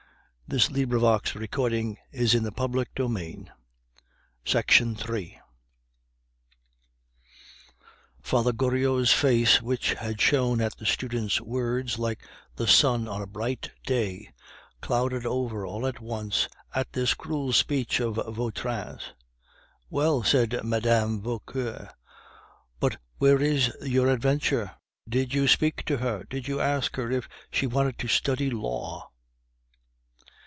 They 0.51 0.57
will 0.57 0.69
turn 0.73 0.89
the 0.89 0.97
world 0.97 1.15
upside 1.15 1.51
down. 1.51 1.97
Just 2.11 2.35
a 2.35 2.51
Parisienne 2.51 3.51
through 4.65 4.85
and 4.85 4.99
through!" 4.99 5.29
Father 8.21 8.51
Goriot's 8.51 9.13
face, 9.13 9.61
which 9.61 9.93
had 9.93 10.19
shone 10.19 10.59
at 10.59 10.75
the 10.75 10.85
student's 10.85 11.39
words 11.39 11.97
like 11.97 12.27
the 12.57 12.67
sun 12.67 13.07
on 13.07 13.21
a 13.21 13.25
bright 13.27 13.71
day, 13.85 14.33
clouded 14.81 15.25
over 15.25 15.65
all 15.65 15.87
at 15.87 16.01
once 16.01 16.49
at 16.75 16.91
this 16.91 17.13
cruel 17.13 17.53
speech 17.53 18.01
of 18.01 18.15
Vautrin's. 18.15 19.13
"Well," 19.89 20.21
said 20.21 20.59
Mme. 20.65 21.21
Vauquer, 21.21 21.91
"but 22.81 22.97
where 23.19 23.41
is 23.41 23.71
your 23.83 24.09
adventure? 24.09 24.75
Did 25.07 25.33
you 25.33 25.47
speak 25.47 25.85
to 25.85 25.99
her? 25.99 26.25
Did 26.29 26.49
you 26.49 26.59
ask 26.59 26.97
her 26.97 27.09
if 27.09 27.29
she 27.53 27.67
wanted 27.67 27.97
to 27.99 28.09
study 28.09 28.49
law?" 28.49 29.07